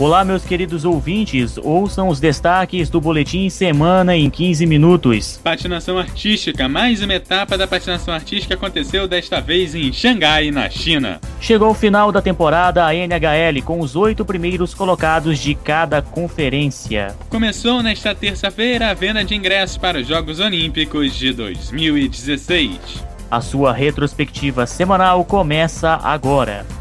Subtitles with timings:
[0.00, 5.38] Olá, meus queridos ouvintes, ouçam os destaques do Boletim Semana em 15 minutos.
[5.44, 6.66] Patinação artística.
[6.66, 11.20] Mais uma etapa da patinação artística aconteceu desta vez em Xangai, na China.
[11.38, 17.14] Chegou o final da temporada a NHL com os oito primeiros colocados de cada conferência.
[17.28, 23.04] Começou nesta terça-feira a venda de ingressos para os Jogos Olímpicos de 2016.
[23.30, 26.79] A sua retrospectiva semanal começa agora.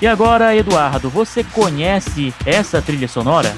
[0.00, 3.52] E agora, Eduardo, você conhece essa trilha sonora?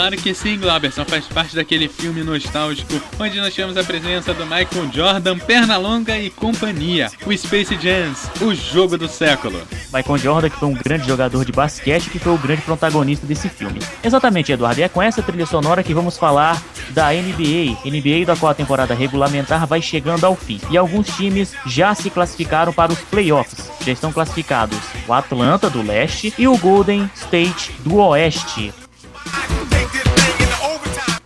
[0.00, 4.46] Claro que sim, Glauberson faz parte daquele filme nostálgico onde nós tivemos a presença do
[4.46, 9.60] Michael Jordan, Pernalonga e companhia, o Space Jams, o jogo do século.
[9.92, 13.50] Michael Jordan, que foi um grande jogador de basquete, que foi o grande protagonista desse
[13.50, 13.78] filme.
[14.02, 16.62] Exatamente, Eduardo, e é com essa trilha sonora que vamos falar
[16.92, 20.58] da NBA, NBA da qual a temporada regulamentar vai chegando ao fim.
[20.70, 23.70] E alguns times já se classificaram para os playoffs.
[23.84, 28.72] Já estão classificados o Atlanta do leste e o Golden State do oeste.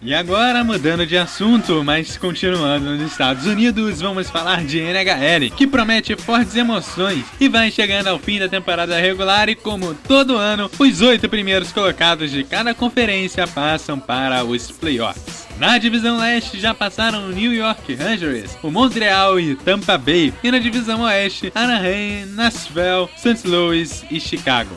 [0.06, 5.66] E agora, mudando de assunto, mas continuando nos Estados Unidos, vamos falar de NHL, que
[5.66, 10.70] promete fortes emoções e vai chegando ao fim da temporada regular e, como todo ano,
[10.78, 15.46] os oito primeiros colocados de cada conferência passam para os playoffs.
[15.58, 20.50] Na divisão leste já passaram o New York Rangers, o Montreal e Tampa Bay, e
[20.50, 23.48] na divisão oeste, Anaheim, Nashville, St.
[23.48, 24.76] Louis e Chicago.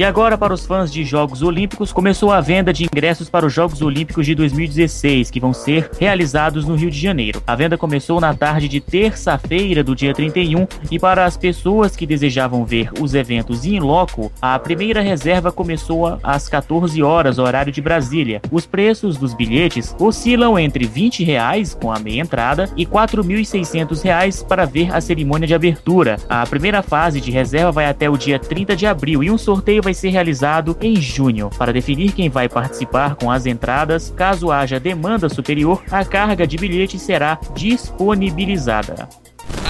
[0.00, 3.52] E agora, para os fãs de Jogos Olímpicos, começou a venda de ingressos para os
[3.52, 7.42] Jogos Olímpicos de 2016, que vão ser realizados no Rio de Janeiro.
[7.46, 12.06] A venda começou na tarde de terça-feira do dia 31 e para as pessoas que
[12.06, 17.82] desejavam ver os eventos em loco, a primeira reserva começou às 14 horas, horário de
[17.82, 18.40] Brasília.
[18.50, 24.42] Os preços dos bilhetes oscilam entre 20 reais com a meia entrada e 4.600 reais
[24.42, 26.16] para ver a cerimônia de abertura.
[26.26, 29.82] A primeira fase de reserva vai até o dia 30 de abril e um sorteio
[29.82, 31.50] vai ser realizado em junho.
[31.58, 36.56] Para definir quem vai participar com as entradas, caso haja demanda superior, a carga de
[36.56, 39.08] bilhetes será disponibilizada.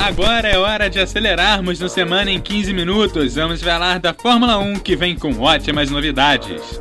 [0.02, 3.34] Agora é hora de acelerarmos no Semana em 15 Minutos.
[3.34, 6.80] Vamos falar da Fórmula 1 que vem com ótimas novidades.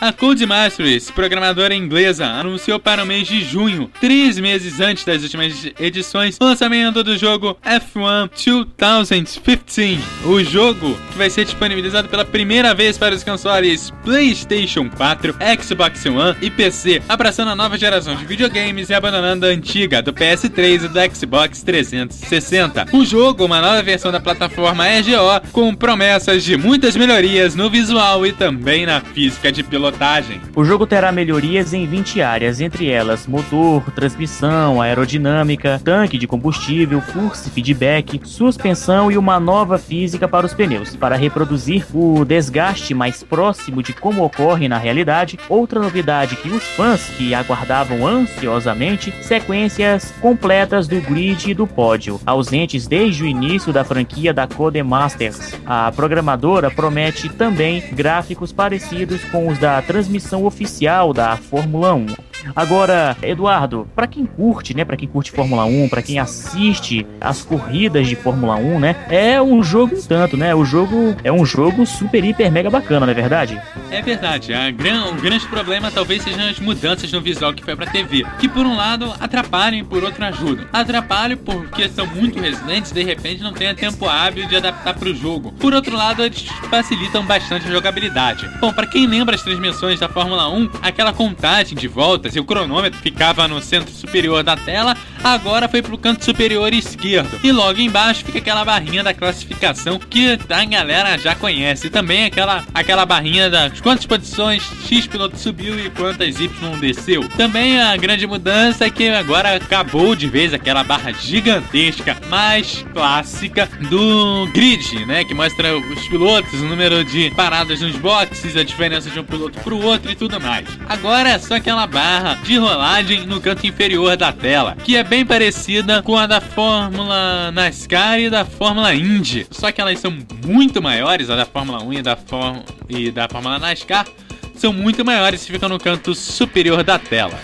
[0.00, 5.72] A Codemasters, programadora inglesa, anunciou para o mês de junho, três meses antes das últimas
[5.76, 8.30] edições, o lançamento do jogo F1
[8.78, 9.98] 2015.
[10.24, 16.06] O jogo que vai ser disponibilizado pela primeira vez para os consoles PlayStation 4, Xbox
[16.06, 20.84] One e PC, abraçando a nova geração de videogames e abandonando a antiga do PS3
[20.84, 22.86] e do Xbox 360.
[22.92, 28.24] O jogo, uma nova versão da plataforma EGO, com promessas de muitas melhorias no visual
[28.24, 30.40] e também na física de piloto pilotagem.
[30.54, 37.00] O jogo terá melhorias em 20 áreas, entre elas motor, transmissão, aerodinâmica, tanque de combustível,
[37.00, 43.22] force feedback, suspensão e uma nova física para os pneus, para reproduzir o desgaste mais
[43.22, 45.38] próximo de como ocorre na realidade.
[45.48, 52.20] Outra novidade que os fãs que aguardavam ansiosamente, sequências completas do grid e do pódio,
[52.26, 55.54] ausentes desde o início da franquia da Codemasters.
[55.64, 62.27] A programadora promete também gráficos parecidos com os da transmissão oficial da Fórmula 1.
[62.54, 67.42] Agora, Eduardo, para quem curte, né, para quem curte Fórmula 1, para quem assiste as
[67.42, 70.54] corridas de Fórmula 1, né, é um jogo um tanto, né?
[70.54, 73.60] O jogo é um jogo super hiper mega bacana, não é verdade?
[73.90, 74.52] É verdade.
[74.52, 78.24] A gran, o grande problema talvez sejam as mudanças no visual que foi para TV,
[78.38, 80.66] que por um lado atrapalham e por outro ajudam.
[80.72, 85.14] Atrapalham porque são muito resistentes, de repente não tem tempo hábil de adaptar para o
[85.14, 85.52] jogo.
[85.52, 88.48] Por outro lado, eles facilitam bastante a jogabilidade.
[88.60, 91.88] Bom, para quem lembra as transmissões da Fórmula 1, aquela contagem de
[92.28, 96.72] voltas e o cronômetro ficava no centro superior da tela, agora foi pro canto superior
[96.72, 97.40] esquerdo.
[97.42, 101.86] E logo embaixo fica aquela barrinha da classificação que a galera já conhece.
[101.86, 107.28] E também aquela, aquela barrinha das quantas posições X piloto subiu e quantas Y desceu.
[107.36, 113.68] Também a grande mudança é que agora acabou de vez aquela barra gigantesca, mais clássica
[113.88, 115.24] do grid, né?
[115.24, 119.58] Que mostra os pilotos, o número de paradas nos boxes, a diferença de um piloto
[119.60, 120.66] pro outro e tudo mais.
[120.88, 125.24] Agora é só aquela barra de rolagem no canto inferior da tela, que é bem
[125.24, 129.46] parecida com a da Fórmula NASCAR e da Fórmula Indy.
[129.50, 130.12] Só que elas são
[130.44, 134.06] muito maiores, a da Fórmula 1 e da, Fórmula, e da Fórmula NASCAR
[134.54, 137.38] são muito maiores e ficam no canto superior da tela.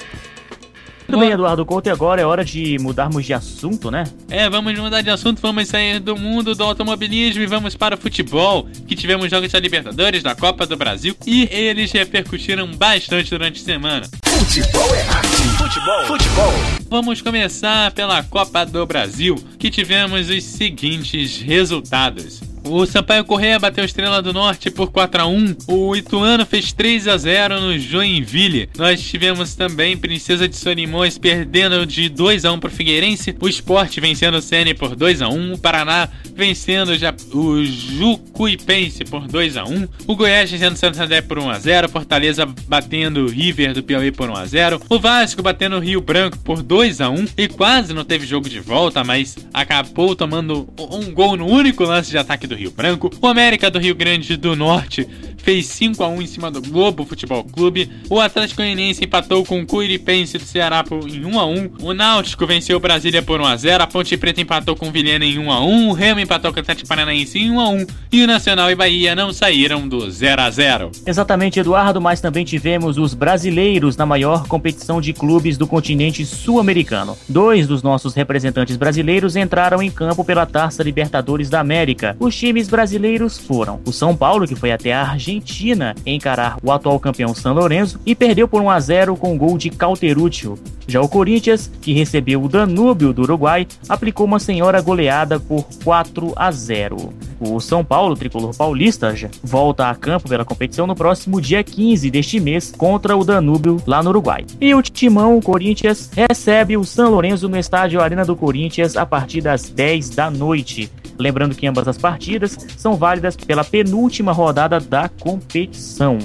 [1.07, 4.05] Tudo bem, Eduardo Couto, e agora é hora de mudarmos de assunto, né?
[4.29, 7.99] É, vamos mudar de assunto, vamos sair do mundo do automobilismo e vamos para o
[7.99, 13.61] futebol, que tivemos jogos da Libertadores, da Copa do Brasil, e eles repercutiram bastante durante
[13.61, 14.07] a semana.
[14.45, 15.37] Futebol é arte.
[15.57, 16.53] Futebol, futebol.
[16.91, 22.43] Vamos começar pela Copa do Brasil, que tivemos os seguintes resultados.
[22.67, 27.09] O Sampaio Correia bateu Estrela do Norte por 4 a 1 O Ituano fez 3
[27.09, 28.71] a 0 no Joinville.
[28.79, 33.37] Nós tivemos também Princesa de Solimões perdendo de 2 a 1 para o Figueirense.
[33.39, 36.93] O Sport vencendo o Sene por 2 a 1 O Paraná vencendo
[37.33, 41.89] o Jucuipense por 2 a 1 O Goiás vencendo o Santander por 1 a 0
[41.89, 46.01] Fortaleza batendo o River do Piauí por 1 a 0 O Vasco batendo o Rio
[46.01, 50.69] Branco por 2 a 1 E quase não teve jogo de volta, mas acabou tomando
[50.79, 53.11] um gol no único lance de ataque do do Rio Branco.
[53.21, 55.07] O América do Rio Grande do Norte
[55.45, 57.91] fez 5 a 1 em cima do Globo Futebol Clube.
[58.09, 61.71] O Atlético Goianiense empatou com o Cuiripense do Ceará em 1 a 1.
[61.83, 63.83] O Náutico venceu o Brasília por 1 a 0.
[63.83, 65.89] A Ponte Preta empatou com o Vilhena em 1 a 1.
[65.89, 67.87] O Remo empatou com o Atlético Paranaense em 1 a 1.
[68.13, 70.91] E o Nacional e Bahia não saíram do 0 a 0.
[71.05, 77.19] Exatamente, Eduardo, mas também tivemos os brasileiros na maior competição de clubes do continente sul-americano.
[77.29, 82.17] Dois dos nossos representantes brasileiros entraram em campo pela Taça Libertadores da América.
[82.19, 87.01] Os times brasileiros foram o São Paulo, que foi até a Argentina encarar o atual
[87.01, 90.59] campeão São Lourenço e perdeu por 1 a 0 com gol de Cauterúcio.
[90.87, 96.35] Já o Corinthians, que recebeu o Danúbio do Uruguai, aplicou uma senhora goleada por 4
[96.37, 97.15] a 0.
[97.41, 102.11] O São Paulo, tricolor paulista, já volta a campo pela competição no próximo dia 15
[102.11, 104.45] deste mês contra o Danúbio lá no Uruguai.
[104.61, 109.07] E o Timão, o Corinthians, recebe o São Lourenço no estádio Arena do Corinthians a
[109.07, 110.91] partir das 10 da noite.
[111.19, 116.19] Lembrando que ambas as partidas são válidas pela penúltima rodada da competição.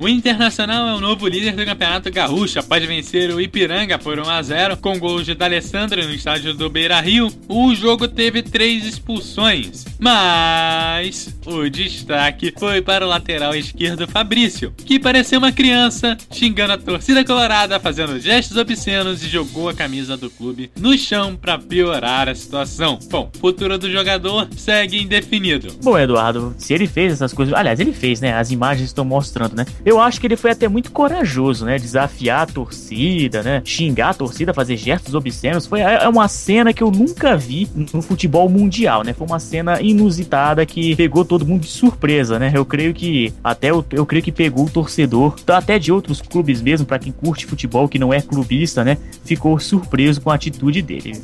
[0.00, 4.30] O Internacional é o novo líder do Campeonato Gaúcho após vencer o Ipiranga por 1
[4.30, 7.28] a 0 com gols de D'Alessandro no estádio do Beira-Rio.
[7.48, 15.00] O jogo teve três expulsões, mas o destaque foi para o lateral esquerdo Fabrício, que
[15.00, 20.30] pareceu uma criança xingando a torcida colorada, fazendo gestos obscenos e jogou a camisa do
[20.30, 23.00] clube no chão para piorar a situação.
[23.10, 25.74] Bom, futuro do jogador segue indefinido.
[25.82, 28.34] Bom, Eduardo, se ele fez essas coisas, aliás, ele fez, né?
[28.34, 29.66] As imagens estão mostrando, né?
[29.88, 31.78] Eu acho que ele foi até muito corajoso, né?
[31.78, 33.62] Desafiar a torcida, né?
[33.64, 35.66] Xingar a torcida, fazer gestos obscenos.
[35.66, 39.14] Foi é, é uma cena que eu nunca vi no futebol mundial, né?
[39.14, 42.52] Foi uma cena inusitada que pegou todo mundo de surpresa, né?
[42.54, 46.60] Eu creio que até eu, eu creio que pegou o torcedor, até de outros clubes
[46.60, 48.98] mesmo, para quem curte futebol que não é clubista, né?
[49.24, 51.18] Ficou surpreso com a atitude dele.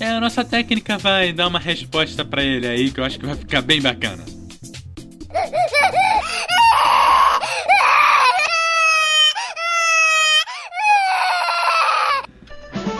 [0.00, 3.26] É, a nossa técnica vai dar uma resposta para ele aí que eu acho que
[3.26, 4.35] vai ficar bem bacana.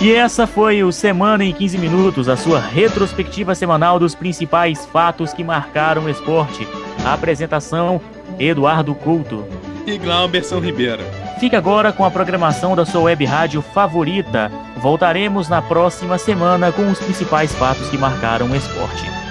[0.06, 5.32] E essa foi o Semana em 15 Minutos, a sua retrospectiva semanal dos principais fatos
[5.32, 6.64] que marcaram o esporte.
[7.04, 8.00] A apresentação
[8.38, 9.44] Eduardo Couto
[9.84, 11.02] e Glauberson Ribeiro.
[11.40, 14.48] Fique agora com a programação da sua web rádio favorita.
[14.76, 19.25] Voltaremos na próxima semana com os principais fatos que marcaram o esporte.